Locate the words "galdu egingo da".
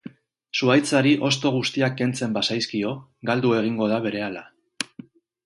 3.33-4.01